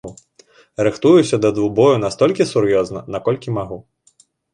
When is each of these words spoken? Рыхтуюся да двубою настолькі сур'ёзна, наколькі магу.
Рыхтуюся 0.85 1.37
да 1.43 1.49
двубою 1.57 1.93
настолькі 2.05 2.47
сур'ёзна, 2.53 3.05
наколькі 3.17 3.55
магу. 3.59 3.77